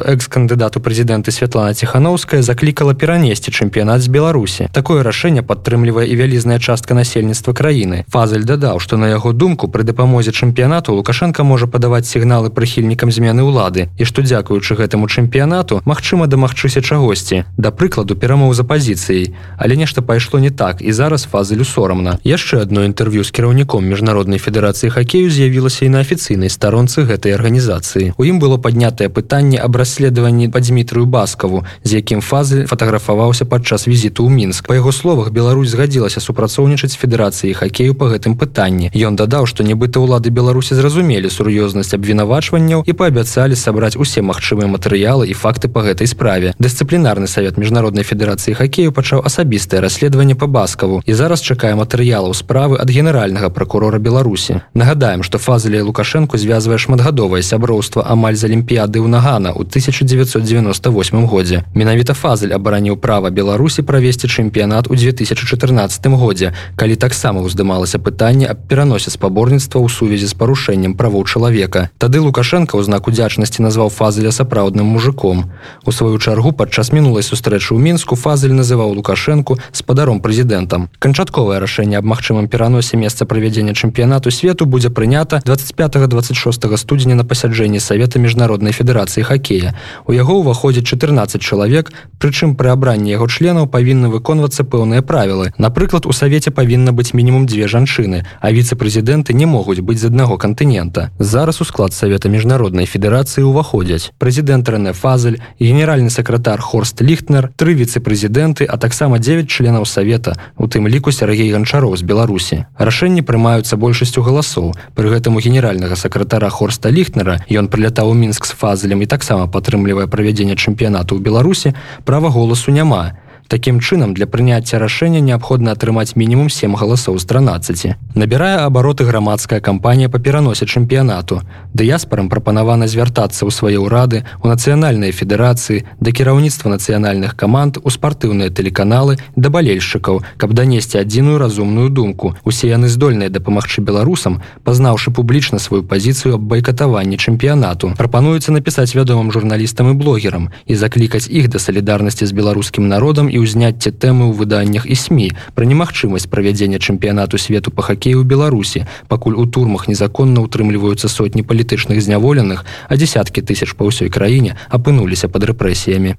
экс-кандыдат 0.50 0.60
кандыдату 0.60 0.80
прэзідэнты 0.80 1.30
Святлана 1.30 1.74
Ціханаўская 1.74 2.42
заклікала 2.42 2.94
перанесці 2.94 3.50
чэмпіянат 3.50 4.02
з 4.02 4.08
Беларусі. 4.08 4.68
Такое 4.72 5.02
рашэнне 5.02 5.42
падтрымлівае 5.42 6.06
і 6.06 6.14
вялізная 6.16 6.58
частка 6.58 6.94
насельніцтва 6.94 7.54
краіны. 7.54 8.04
Фазель 8.10 8.44
дадаў, 8.44 8.78
што 8.80 8.96
на 8.96 9.08
яго 9.08 9.32
думку 9.32 9.68
пры 9.68 9.82
дапамозе 9.84 10.32
чэмпіянату 10.32 10.94
Лукашенко 10.94 11.44
можа 11.44 11.66
падаваць 11.66 12.06
сігналы 12.06 12.50
прыхільнікам 12.50 13.10
змены 13.10 13.42
ўлады 13.42 13.88
і 13.98 14.04
што 14.04 14.22
дзякуючы 14.22 14.74
гэтаму 14.74 15.06
чэмпіянату 15.08 15.82
магчыма 15.84 16.26
дамагчыся 16.26 16.82
чагосьці. 16.82 17.44
Да 17.56 17.70
прыкладу 17.70 18.14
перамоў 18.14 18.54
з 18.54 18.60
апазіцыяй, 18.60 19.34
але 19.56 19.76
нешта 19.76 20.02
пайшло 20.02 20.40
не 20.40 20.50
так 20.50 20.82
і 20.82 20.92
зараз 20.92 21.24
фазелю 21.24 21.64
сорамна. 21.64 22.18
Яшчэ 22.24 22.62
одно 22.62 22.84
інтэрв'ю 22.84 23.24
з 23.24 23.30
кіраўніком 23.30 23.86
міжнароднай 23.86 24.38
федэрацыі 24.38 24.90
хакею 24.90 25.30
з'явілася 25.30 25.86
і 25.86 25.94
на 25.94 26.00
афіцыйнай 26.04 26.50
старонцы 26.50 27.06
гэтай 27.06 27.34
арганізацыі. 27.34 28.12
У 28.18 28.24
ім 28.24 28.38
было 28.38 28.58
паднятае 28.58 29.08
пытанне 29.08 29.58
аб 29.58 29.76
расследаванні 29.76 30.39
па 30.48 30.60
Дмітрыю 30.60 31.06
баскаву 31.06 31.64
з 31.84 32.00
якім 32.00 32.20
фазы 32.20 32.64
фатаграфаваўся 32.70 33.44
падчас 33.44 33.86
візіту 33.90 34.24
ў 34.24 34.30
мінск. 34.30 34.66
Па 34.70 34.78
яго 34.78 34.92
словах 34.92 35.34
Беларусь 35.34 35.74
згадзілася 35.74 36.20
супрацоўнічаць 36.22 36.96
федэрацыі 36.96 37.52
хакею 37.58 37.98
па 37.98 38.08
гэтым 38.14 38.38
пытанні. 38.38 38.94
Ён 38.94 39.18
дадаў 39.18 39.50
што 39.50 39.66
нібыта 39.66 39.98
ўлады 39.98 40.30
беларусі 40.30 40.78
зразумелі 40.78 41.26
сур'ёзнасць 41.26 41.92
абвінавачванняў 41.98 42.86
і 42.86 42.92
паабяцалі 42.94 43.58
сабраць 43.58 43.98
усе 43.98 44.22
магчымыя 44.22 44.70
матэрыялы 44.70 45.26
і 45.26 45.34
факты 45.34 45.66
па 45.66 45.82
гэтай 45.82 46.06
справе. 46.06 46.54
Дысцыплінарны 46.62 47.26
савет 47.26 47.58
міжнароднай 47.58 48.06
федэрацыі 48.06 48.54
хакею 48.54 48.94
пачаў 48.94 49.26
асабістае 49.26 49.82
расследаванне 49.82 50.38
па 50.38 50.46
баскаву 50.46 51.02
і 51.04 51.12
зараз 51.12 51.42
чакае 51.42 51.74
матэрыялаў 51.74 52.30
справы 52.38 52.78
ад 52.78 52.86
генеральнага 52.86 53.50
пракурора 53.50 53.98
беларусі. 53.98 54.62
Нагадаем 54.74 55.26
што 55.26 55.42
фазалі 55.42 55.82
лукашэнку 55.90 56.38
звязвае 56.38 56.78
шматгадовае 56.78 57.42
сяброўства 57.42 58.06
амаль 58.06 58.38
з 58.38 58.46
алімпіяды 58.46 59.02
ў 59.02 59.08
нагана 59.10 59.50
ў 59.50 59.66
1900 59.66 60.29
1998 60.38 61.26
годзе 61.26 61.64
менавіта 61.74 62.14
фазель 62.14 62.54
абараніў 62.54 62.96
права 62.96 63.30
беларусі 63.30 63.82
правесці 63.82 64.28
чэмпіянат 64.28 64.86
у 64.86 64.94
2014 64.94 66.06
годзе 66.06 66.52
калі 66.76 66.94
таксама 66.96 67.42
ўздымалася 67.42 67.98
пытанне 67.98 68.46
аб 68.46 68.62
пераносе 68.70 69.10
спаборніцтва 69.10 69.82
ў 69.82 69.88
сувязі 69.90 70.30
з 70.30 70.34
парушэннем 70.38 70.94
правоў 70.94 71.26
чалавека. 71.26 71.90
Тады 71.98 72.20
лукашенко 72.20 72.78
ў 72.78 72.86
знак 72.86 73.08
удзячнасці 73.10 73.66
назваў 73.66 73.90
фазеля 73.90 74.30
сапраўдным 74.30 74.86
мужиком. 74.86 75.50
У 75.84 75.92
сваю 75.92 76.18
чаргу 76.18 76.52
падчас 76.52 76.92
мінулай 76.92 77.26
сустрэчы 77.26 77.74
ў 77.74 77.80
мінску 77.82 78.14
фазель 78.14 78.54
называў 78.54 78.94
лукашенко 78.94 79.58
спадаром 79.72 80.20
прэзідэнтам. 80.20 80.88
Канчатковае 81.02 81.58
рашэнне 81.58 81.98
аб 81.98 82.06
магчымым 82.06 82.46
пераносе 82.46 82.96
месца 82.96 83.26
правядзення 83.26 83.74
чэмпіянату 83.74 84.30
свету 84.30 84.66
будзе 84.66 84.90
прынята 84.90 85.42
25-26 85.44 86.76
студзеня 86.76 87.16
на 87.16 87.24
пасяджэнні 87.24 87.80
савета 87.80 88.18
міжнароднай 88.18 88.72
федэрацыі 88.72 89.24
хакея. 89.24 89.74
У 90.06 90.12
яго 90.20 90.40
ўваходзіць 90.44 90.84
14 90.84 91.40
чалавек 91.40 91.92
прычым 92.20 92.52
пры 92.54 92.70
абранні 92.76 93.10
яго 93.16 93.26
членаў 93.26 93.66
павінны 93.72 94.12
выконвацца 94.12 94.64
пэўныя 94.68 95.02
правілы. 95.02 95.52
Напрыклад 95.56 96.04
у 96.04 96.12
савеце 96.12 96.52
павінна 96.52 96.92
быць 96.92 97.16
мінімум 97.16 97.48
дзве 97.48 97.64
жанчыны 97.64 98.24
а 98.40 98.52
віцэ-прэзідэнты 98.52 99.32
не 99.32 99.46
могуць 99.46 99.80
быць 99.80 100.00
з 100.04 100.12
аднаго 100.12 100.36
кантынента. 100.36 101.10
Зараз 101.18 101.60
у 101.60 101.64
склад 101.64 101.96
савета 101.96 102.28
міжнароднай 102.28 102.84
федэрацыі 102.84 103.48
ўваходзяць 103.48 104.12
прэзідэнт 104.20 104.68
рэне 104.68 104.92
фазель 104.92 105.40
генеральны 105.58 106.12
сакратар 106.12 106.60
хорст 106.60 107.00
ліхтнер 107.00 107.50
тры 107.56 107.72
віцэ-прэзідэнты 107.80 108.68
а 108.68 108.76
таксама 108.76 109.18
9 109.18 109.48
членаў 109.48 109.88
савета 109.88 110.36
у 110.58 110.68
тым 110.68 110.88
ліку 110.88 111.12
Сергей 111.12 111.48
ганчароў 111.52 111.96
з 111.96 112.04
беларусі. 112.04 112.66
Рашэнні 112.76 113.24
прымаюцца 113.24 113.80
большасцю 113.80 114.22
галасоў. 114.22 114.74
Пры 114.94 115.08
гэтаму 115.08 115.40
генеральнага 115.40 115.96
сакратара 115.96 116.50
хорста 116.50 116.92
ліхтнера 116.92 117.40
ён 117.48 117.72
прылятаў 117.72 118.12
у 118.12 118.14
мінск 118.14 118.44
з 118.44 118.52
фазелем 118.52 119.00
і 119.00 119.08
таксама 119.08 119.46
падтрымлівае 119.46 120.09
правядзення 120.10 120.58
чэмпіянату 120.58 121.16
ў 121.16 121.20
беларусі 121.22 121.74
права 122.04 122.28
голасу 122.34 122.74
няма 122.74 123.14
Такім 123.50 123.80
чынам 123.82 124.14
для 124.14 124.30
прыняцця 124.30 124.78
рашэння 124.78 125.18
неабходна 125.18 125.72
атрымаць 125.74 126.14
мінімум 126.14 126.46
7 126.54 126.78
галасоў 126.78 127.18
з 127.18 127.26
13. 127.26 127.98
Набірае 128.14 128.62
абароты 128.62 129.02
грамадская 129.02 129.58
кампанія 129.58 130.06
па 130.06 130.22
пераносе 130.22 130.70
чэмпіянату. 130.70 131.42
Дыяспарам 131.74 132.30
прапанавана 132.30 132.86
звяртацца 132.86 133.42
ў 133.42 133.50
свае 133.50 133.82
ўрады, 133.82 134.22
у 134.38 134.46
нацыянальнай 134.46 135.10
федэрацыі, 135.10 135.82
да 135.98 136.14
кіраўніцтва 136.14 136.70
нацыянальных 136.70 137.34
каманд, 137.34 137.82
у 137.82 137.90
спартыўныя 137.90 138.54
тэлеканалы, 138.54 139.18
да 139.34 139.50
балельшчыкаў, 139.50 140.22
каб 140.38 140.54
данесці 140.54 141.02
адзіную 141.02 141.42
разумную 141.42 141.90
думку. 141.90 142.38
Усе 142.46 142.70
яны 142.70 142.86
здольныя 142.86 143.34
дапамагчы 143.34 143.82
беларусам, 143.82 144.46
пазнаўшы 144.62 145.10
публічна 145.10 145.58
сваю 145.58 145.82
пазіцыю 145.82 146.38
аб 146.38 146.46
байкатаванні 146.54 147.18
чэмпіянату. 147.18 147.98
Прапануецца 147.98 148.54
напісаць 148.54 148.94
вядомым 148.94 149.34
журналістам 149.34 149.90
і 149.90 149.98
блогерам 149.98 150.54
і 150.70 150.78
заклікаць 150.78 151.26
іх 151.26 151.50
да 151.50 151.58
салідарнасці 151.58 152.30
з 152.30 152.30
беларускім 152.30 152.86
народам 152.86 153.26
і 153.26 153.39
ўзняцце 153.40 153.90
тэмы 153.90 154.30
ў 154.30 154.32
выданнях 154.36 154.84
і 154.86 154.94
сМ 154.94 155.32
пра 155.56 155.64
немагчымасць 155.64 156.28
правядзення 156.30 156.78
чэмпіянату 156.78 157.40
свету 157.40 157.74
па 157.74 157.82
хакею 157.82 158.22
ў 158.22 158.28
беларусі 158.28 158.86
пакуль 159.08 159.36
у 159.36 159.44
турмах 159.48 159.88
незаконна 159.88 160.44
ўтрымліваюцца 160.46 161.08
сотні 161.08 161.42
палітычных 161.42 161.98
зняволеных 161.98 162.64
а 162.88 162.96
десяткі 162.96 163.42
тысяч 163.42 163.74
па 163.74 163.88
ўсёй 163.88 164.12
краіне 164.12 164.56
апынуліся 164.68 165.28
пад 165.28 165.48
рэпрэсіямі. 165.50 166.16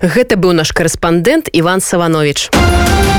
Гэта 0.00 0.38
быў 0.38 0.54
наш 0.54 0.72
корэспандэнт 0.72 1.50
иван 1.52 1.80
саванович 1.82 2.48
у 2.54 3.17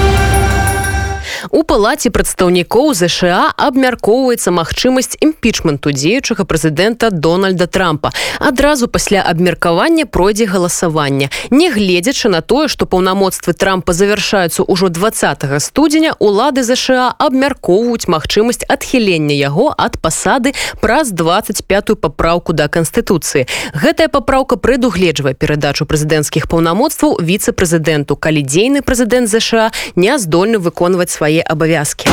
палаце 1.70 2.10
прадстаўнікоў 2.10 2.98
ЗША 2.98 3.54
абмяркоўваецца 3.54 4.50
магчымасць 4.50 5.22
імпічменту 5.22 5.94
дзеючага 5.94 6.44
прэзідэнта 6.50 7.14
дональда 7.14 7.70
трампа. 7.70 8.10
Адразу 8.42 8.90
пасля 8.90 9.22
абмеркавання 9.22 10.10
пройдзе 10.10 10.50
галасавання 10.50 11.30
нягледзячы 11.54 12.34
на 12.34 12.42
тое 12.42 12.66
што 12.68 12.90
паўнамоцтвы 12.90 13.54
трампа 13.54 13.94
завяршаюцца 13.94 14.66
ўжо 14.66 14.90
20 14.90 15.46
студзеня 15.62 16.18
улады 16.18 16.66
ЗША 16.66 17.14
абмяркоўваюць 17.22 18.10
магчымасць 18.10 18.66
адхілення 18.66 19.38
яго 19.38 19.70
ад 19.78 20.02
пасады 20.02 20.58
праз 20.82 21.14
25 21.14 22.02
папраўку 22.02 22.58
да 22.58 22.66
канстытуцыі. 22.68 23.46
Гэтая 23.78 24.10
папраўка 24.10 24.58
прадугледжвае 24.58 25.38
перадачу 25.38 25.86
прэзідэнцкіх 25.86 26.50
паўнамоцтваў 26.50 27.22
віцэ-прэзідэнту. 27.22 28.18
Калі 28.18 28.42
дзейны 28.42 28.82
прэзідэнт 28.82 29.30
ЗША 29.30 29.70
не 29.96 30.18
здольны 30.18 30.58
выконваць 30.58 31.14
свае 31.14 31.29
абавязкі 31.38 32.10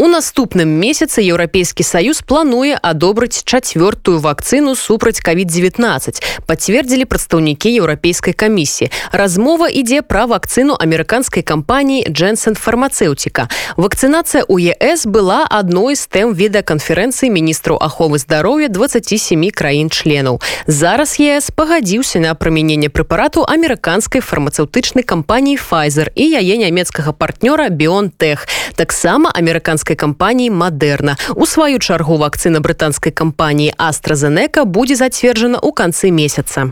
У 0.00 0.08
наступным 0.08 0.80
месяцы 0.80 1.20
еўрапейскі 1.20 1.84
саюз 1.84 2.22
плануе 2.24 2.72
адобрыць 2.72 3.44
чацвёртую 3.44 4.16
вакцыну 4.24 4.72
супраць 4.72 5.20
covid-19 5.20 6.24
пацвердзілі 6.48 7.04
прадстаўнікі 7.04 7.68
еўрапейскай 7.68 8.32
камісіі 8.32 8.88
размова 9.12 9.68
ідзе 9.68 10.00
пра 10.00 10.24
вакцыну 10.24 10.72
амерыканскай 10.80 11.44
кампаніі 11.44 12.08
дженсен 12.08 12.56
фармацэўціка 12.56 13.44
вакцынацыя 13.76 14.48
у 14.48 14.56
ЕС 14.56 15.04
была 15.04 15.44
адной 15.44 16.00
з 16.00 16.08
тэм 16.08 16.32
відэаканферэнцыі 16.32 17.28
міністраў 17.28 17.76
аховы 17.84 18.16
здароўя 18.24 18.72
27 18.72 19.52
краін 19.52 19.92
членаў 19.92 20.40
зараз 20.64 21.20
ЕС 21.20 21.52
пагадзіўся 21.52 22.24
на 22.24 22.32
прымяненне 22.32 22.88
прэпарату 22.88 23.44
амерыканскай 23.44 24.24
фармацэўтычнай 24.24 25.04
кампаніі 25.04 25.60
Pfizer 25.60 26.08
і 26.16 26.24
яе 26.40 26.56
нямецкага 26.56 27.12
партнёра 27.12 27.68
бионтех 27.68 28.48
таксама 28.80 29.28
амерыканская 29.28 29.89
брытанскай 29.90 29.96
кампаніі 29.96 30.50
мадэрна 30.50 31.16
у 31.34 31.46
сваю 31.46 31.78
чаргу 31.78 32.16
вакцына 32.16 32.60
брытанскай 32.62 33.12
кампаніі 33.12 33.74
астразенека 33.76 34.64
будзе 34.64 34.94
зацверджана 34.94 35.58
ў 35.58 35.70
канцы 35.74 36.10
месяца 36.14 36.70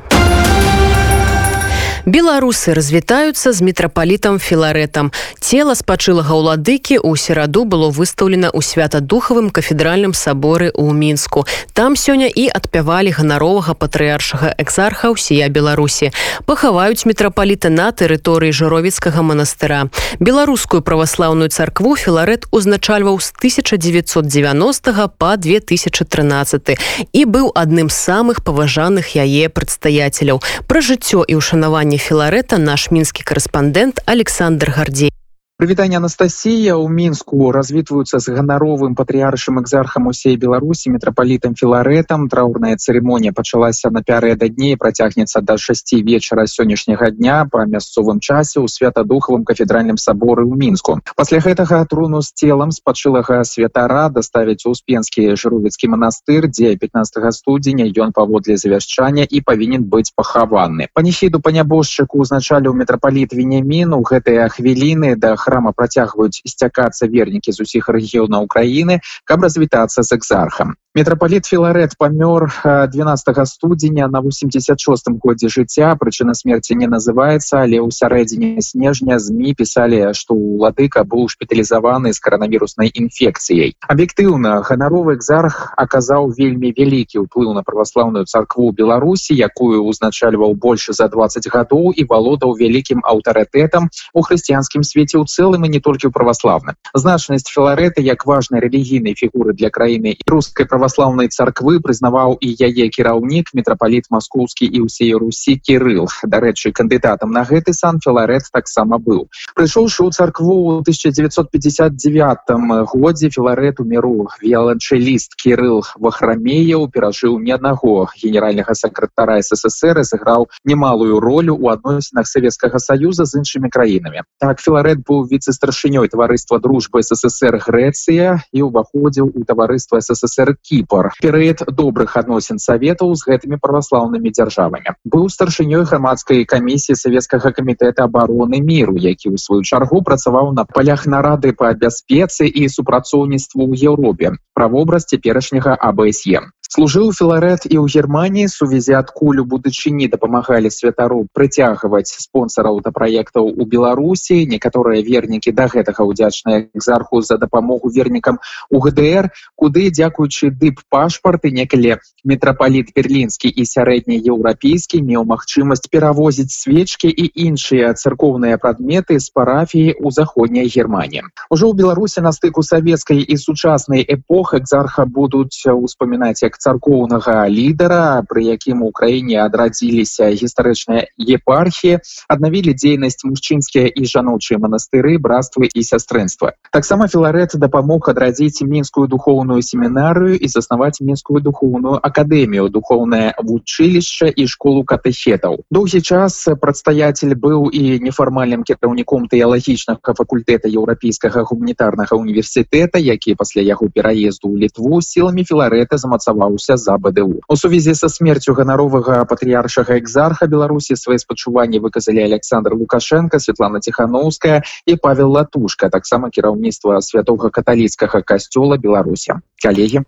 беларусы 2.08 2.72
развітаюцца 2.72 3.52
з 3.52 3.60
мітрапалітам 3.60 4.38
філарэтам 4.40 5.12
цела 5.36 5.76
спачылага 5.76 6.32
ўладыкі 6.40 6.96
ў 7.04 7.12
сераду 7.20 7.68
было 7.68 7.92
выстаўлена 7.92 8.48
ў 8.48 8.64
святадухавым 8.64 9.52
кафедральным 9.52 10.16
саборы 10.16 10.72
ў 10.72 10.96
мінску. 10.96 11.44
Там 11.76 12.00
сёння 12.00 12.32
і 12.32 12.48
адпявалі 12.48 13.12
ганаровага 13.12 13.76
патрыаршага 13.76 14.56
экзарха 14.56 15.12
ўсія 15.12 15.52
беларусі. 15.52 16.08
Пахаваюць 16.48 17.04
мітрапаліта 17.04 17.68
на 17.68 17.92
тэрыторыі 17.92 18.56
жыровіцкага 18.56 19.20
манастыра. 19.20 19.92
Беларускую 20.16 20.80
праваслаўную 20.80 21.52
царкву 21.52 21.92
філарэт 21.92 22.48
узначальваў 22.48 23.20
з 23.20 23.36
1990 23.36 25.12
по 25.20 25.36
2013 25.36 26.80
і 27.12 27.22
быў 27.28 27.52
адным 27.52 27.92
з 27.92 27.98
самых 28.00 28.40
паважаных 28.40 29.12
яе 29.12 29.52
прадстаяцеляў. 29.52 30.40
Пра 30.64 30.80
жыццё 30.80 31.28
і 31.28 31.36
ўшанаванне 31.36 31.98
філарэта 31.99 32.59
наш 32.59 32.90
мінскі 32.95 33.26
корэспандэнт 33.28 34.02
александр 34.07 34.71
гардзей 34.73 35.12
Прывітанне 35.58 35.96
Анастасія. 35.98 36.78
Ў 36.78 36.86
мінску 36.86 37.50
развітваюцца 37.50 38.22
з 38.22 38.30
ганаровым 38.30 38.94
патрыаршым 38.94 39.58
экзархам 39.58 40.06
усей 40.06 40.36
беларусі 40.38 40.94
метрапалітам 40.94 41.58
філарэтам 41.58 42.28
траўрная 42.30 42.78
цырымонія 42.78 43.34
пачалася 43.34 43.90
на 43.90 44.06
пярэ 44.06 44.38
да 44.38 44.46
дней 44.46 44.78
працягнецца 44.78 45.42
да 45.42 45.58
шасці 45.58 45.98
вечара 46.06 46.46
сённяшняга 46.46 47.10
дня 47.10 47.42
па 47.50 47.66
мясцовым 47.66 48.22
часе 48.22 48.62
ў 48.62 48.70
святадухавым 48.70 49.42
кафедральным 49.42 49.98
саборы 49.98 50.46
ў 50.46 50.54
мінску. 50.54 51.02
Пасля 51.18 51.42
гэтага 51.42 51.82
труну 51.90 52.22
з 52.22 52.30
целам 52.38 52.70
спачылага 52.70 53.42
святара 53.42 54.06
даставіць 54.14 54.62
успенскі 54.62 55.34
жыровіцкі 55.34 55.90
манастыр 55.90 56.46
дзе 56.46 56.78
15 56.78 57.34
студзеня 57.34 57.90
ён 58.06 58.14
паводле 58.14 58.54
завяшчання 58.54 59.26
і 59.26 59.42
павінен 59.42 59.90
быць 59.90 60.14
пахаваны. 60.14 60.86
Панехіду 60.94 61.42
па 61.42 61.50
нябожчыку 61.50 62.22
узначаліў 62.22 62.78
метрапаліт 62.78 63.34
венемін 63.34 63.98
у 63.98 64.02
гэтыя 64.06 64.46
хвіліны 64.54 65.18
да 65.18 65.34
працягваюць 65.76 66.43
сцякацца 66.45 67.07
вернікі 67.07 67.52
з 67.52 67.61
усіх 67.62 67.88
рэгіёнаў 67.88 68.45
Украіны, 68.45 69.00
каб 69.25 69.43
развітацца 69.43 70.02
з 70.02 70.12
экзархам. 70.12 70.75
Метрапаліт 70.99 71.47
Філарэт 71.47 71.95
памёр 71.99 72.50
12 72.64 73.49
студзеня 73.49 74.09
на 74.09 74.21
86 74.21 75.07
годзе 75.23 75.49
жыцця, 75.49 75.95
прычына 75.95 76.35
смерці 76.35 76.75
не 76.75 76.88
называецца, 76.90 77.62
але 77.62 77.78
ў 77.78 77.93
сярэдзіне 77.93 78.59
снежня 78.59 79.21
змі 79.23 79.55
пісалі, 79.55 80.11
што 80.19 80.35
ўладыка 80.35 81.05
быў 81.05 81.28
шпіталізаваны 81.28 82.11
з 82.11 82.19
каранавіруснай 82.19 82.90
інфекцыяй. 82.90 83.76
Аб'ектыўна 83.87 84.64
ганаровы 84.67 85.14
экзарх 85.14 85.71
аказаў 85.76 86.35
вельмі 86.35 86.75
вялікі 86.75 87.23
ўплыў 87.28 87.55
на 87.55 87.62
праваслаўную 87.62 88.25
царкву 88.26 88.73
Беларусі, 88.73 89.38
якую 89.38 89.87
ўзначальваў 89.87 90.59
больш 90.59 90.90
за 90.90 91.07
20 91.07 91.47
гадоў 91.47 91.95
і 91.95 92.09
валодаў 92.11 92.59
вялікім 92.59 93.07
аўтарытэтам 93.07 93.87
у 94.14 94.21
хрысціянскім 94.26 94.83
свеце 94.83 95.23
ў 95.23 95.31
цэлым 95.38 95.64
і 95.64 95.71
не 95.71 95.80
толькі 95.80 96.11
ў 96.11 96.12
праваслаўным. 96.12 96.75
Значнасць 96.99 97.47
філарэты 97.47 98.02
як 98.02 98.26
важнай 98.26 98.66
рэлігійнай 98.66 99.14
фігуры 99.14 99.54
для 99.54 99.71
краіны 99.71 100.18
і 100.18 100.23
рускай 100.26 100.66
праваслаўнай 100.66 101.30
царквы 101.30 101.78
прызнаваў 101.78 102.42
і 102.42 102.49
яе 102.59 102.90
кіраўнік 102.90 103.54
метрапаліт 103.54 104.11
маскоўскі 104.11 104.66
і 104.66 104.90
ўсей 104.90 105.14
русі 105.14 105.54
кірыл 105.62 106.11
дарэчы 106.26 106.75
кандыдатам 106.75 107.30
на 107.30 107.47
гэты 107.47 107.71
сан 107.76 108.02
філарэт 108.02 108.50
таксама 108.50 108.99
быў 108.99 109.30
прыйшоўшы 109.54 110.02
ў 110.02 110.11
царкву 110.11 110.82
1959 110.82 112.91
годзе 112.95 113.30
філарэт 113.30 113.78
у 113.78 113.86
міру 113.86 114.26
віяланчэліст 114.43 115.39
кірыл 115.39 115.86
вахрамеяў 116.02 116.91
перажыў 116.91 117.39
не 117.39 117.54
аднаго 117.54 118.10
генеральнага 118.19 118.75
сакратара 118.75 119.39
ссср 119.43 120.02
сыграў 120.02 120.50
немалую 120.65 121.21
ролю 121.21 121.54
у 121.54 121.71
адносінах 121.71 122.26
савецкага 122.26 122.82
саюза 122.82 123.28
з 123.28 123.45
іншымі 123.45 123.71
краінамі 123.71 124.26
так 124.43 124.65
філарэт 124.65 125.06
быў 125.06 125.27
віце-старшынёй 125.30 126.08
таварыства 126.08 126.58
дружбы 126.58 127.02
ссср 127.02 127.58
грэцыя 127.62 128.43
і 128.52 128.64
ўваходзіў 128.69 129.30
у 129.34 129.45
таварыства 129.45 130.00
ссср 130.00 130.54
кіпар 130.62 131.12
перыяд 131.23 131.64
добрых 131.69 132.17
адносін 132.17 132.58
саветаў 132.58 133.14
з 133.14 133.28
гэтымі 133.28 133.60
праваслаўнымі 133.62 134.32
дзяржавамі. 134.32 134.97
Быў 135.04 135.28
старшынёй 135.32 135.84
грамадскай 135.84 136.45
камісіі 136.45 136.97
савецкага 136.97 137.52
камітэта 137.52 138.08
абароны 138.08 138.60
міру 138.60 138.97
які 138.99 139.32
ў 139.32 139.36
сваю 139.38 139.62
чаргу 139.62 140.02
працаваў 140.02 140.52
на 140.52 140.64
палях 140.64 141.06
нарады 141.06 141.52
па 141.52 141.73
бяспецы 141.73 142.49
і 142.49 142.69
супрацоўніцтву 142.69 143.69
ў 143.69 143.93
еўропе. 143.93 144.36
Правобраз 144.54 145.06
цяперашняга 145.06 145.76
абсе 145.76 146.49
служыў 146.69 147.13
філарэт 147.17 147.65
і 147.65 147.81
ў 147.81 147.89
германії 147.89 148.49
сувязі 148.52 148.93
адкуль 149.00 149.41
у 149.41 149.45
будучыні 149.49 150.09
дапамагалі 150.13 150.69
святару 150.69 151.25
прыцягваць 151.33 152.13
спонсораў 152.13 152.81
да 152.85 152.93
праектаў 152.93 153.49
у 153.49 153.65
беларусі 153.65 154.45
некаторыя 154.45 155.00
вернікі 155.00 155.52
да 155.57 155.65
гэтага 155.73 156.04
ўдзячныя 156.04 156.69
экзарху 156.76 157.25
за 157.25 157.41
дапамогу 157.41 157.89
вернікам 157.89 158.37
у 158.69 158.81
гдр 158.85 159.31
куды 159.57 159.89
дзякуючы 159.89 160.52
дып 160.52 160.85
пашпарты 160.93 161.49
некалі 161.57 161.97
метрапаліт 162.28 162.93
берлінскі 162.93 163.49
і 163.49 163.65
сярэднееўрапейскі 163.65 165.00
меў 165.09 165.25
магчымасць 165.25 165.89
перавозіць 165.89 166.52
свечкі 166.52 167.09
і 167.09 167.33
іншыя 167.49 167.97
царкоўныя 167.97 168.61
прадметы 168.61 169.17
з 169.17 169.33
парафіі 169.33 169.97
ў 169.97 170.13
заходняй 170.13 170.69
германії 170.69 171.25
ужо 171.49 171.73
ў 171.73 171.81
беларусі 171.81 172.21
на 172.28 172.37
стыку 172.37 172.61
савецкай 172.61 173.25
і 173.25 173.41
сучаснай 173.41 174.04
эпох 174.04 174.52
экзарха 174.61 175.09
будуць 175.09 175.65
успамінаць 175.65 176.45
як 176.45 176.57
царкоўнага 176.58 177.49
лідара 177.49 178.23
пры 178.28 178.44
якім 178.50 178.82
у 178.82 178.90
краіне 178.92 179.38
адрадзіліся 179.44 180.30
гістарычныя 180.34 181.08
епархіі 181.18 181.99
аднавілі 182.28 182.75
дзейнасць 182.75 183.25
мужчынскія 183.25 183.88
і 183.94 184.02
жаночыя 184.04 184.58
манастыры 184.58 185.18
братствы 185.18 185.71
і 185.73 185.82
сястрэнства 185.82 186.52
таксама 186.73 187.08
філарэт 187.08 187.56
дапамог 187.58 188.08
адрадзіць 188.10 188.62
мінскую 188.62 189.06
духоўную 189.08 189.62
семінарыю 189.62 190.36
і 190.36 190.49
заснаваць 190.49 191.00
мінскую 191.00 191.40
духоўную 191.40 191.99
акадэмію 192.02 192.68
духоўнае 192.68 193.34
вучылішча 193.38 194.28
і 194.28 194.47
школу 194.47 194.84
катэхетаў. 194.84 195.62
Доўгі 195.71 196.00
час 196.00 196.38
прадстаяцель 196.60 197.34
быў 197.34 197.68
і 197.73 197.99
нефармальным 198.04 198.64
кіраўніком 198.68 199.28
тэалагічнага 199.32 200.14
факультэта 200.21 200.68
еўрапейскага 200.68 201.44
гуманітарнага 201.50 202.16
універсітэта 202.16 202.99
які 202.99 203.34
пасля 203.34 203.62
яго 203.62 203.88
пераезду 203.92 204.49
ў 204.52 204.66
літву 204.66 205.02
сіламі 205.02 205.44
філарэта 205.44 205.99
замацаваў 205.99 206.48
змагаўся 206.49 206.76
за 206.76 206.97
бДУ 206.97 207.41
у. 207.49 207.56
Сувязі 207.56 207.95
са 207.95 208.08
смерцю 208.08 208.54
ганаровага 208.54 209.25
патрыяршага 209.25 209.99
экзарха 209.99 210.47
беларусі 210.47 210.97
свае 210.97 211.19
спачуванні 211.19 211.80
выказалі 211.80 212.25
александр 212.25 212.75
лукашенко 212.75 213.39
светлана 213.39 213.80
тихохановская 213.80 214.63
і 214.87 214.97
павел 214.97 215.32
латушка 215.32 215.89
таксама 215.89 216.30
кіраўніцтва 216.30 217.00
святога 217.02 217.50
каталіцкага 217.50 218.23
касцёла 218.23 218.78
беларусі. 218.78 219.32
Калегі. 219.63 220.02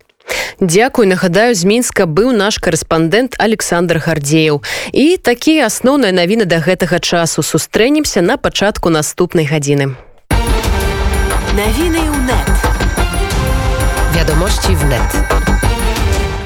Дякуй 0.60 1.06
нагадаю 1.06 1.54
з 1.54 1.64
мінска 1.64 2.04
быў 2.04 2.32
наш 2.32 2.58
корэспандэнт 2.58 3.36
александр 3.38 3.98
гардзеяў. 3.98 4.62
І 4.92 5.16
такія 5.16 5.66
асноўныя 5.66 6.12
навіны 6.12 6.44
да 6.44 6.60
гэтага 6.60 7.00
часу. 7.00 7.42
Сустрэнемся 7.42 8.20
на 8.20 8.36
пачатку 8.36 8.90
наступнай 8.90 9.44
гадзіны. 9.44 9.96
Nawiny 11.50 12.04
wnet. 12.14 12.50
Wiadomości 14.14 14.76
wnet. 14.76 15.49